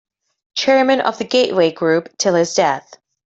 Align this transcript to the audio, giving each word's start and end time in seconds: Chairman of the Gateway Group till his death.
Chairman 0.55 0.99
of 1.01 1.19
the 1.19 1.23
Gateway 1.25 1.71
Group 1.71 2.17
till 2.17 2.33
his 2.33 2.55
death. 2.55 2.95